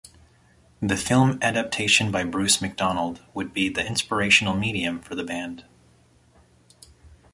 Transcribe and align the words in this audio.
The 0.81 0.97
film 0.97 1.37
adaptation 1.43 2.09
by 2.11 2.23
Bruce 2.23 2.59
McDonald 2.59 3.21
would 3.35 3.53
be 3.53 3.69
the 3.69 3.85
inspirational 3.85 4.55
medium 4.55 4.99
for 4.99 5.13
the 5.13 5.23
band. 5.23 5.63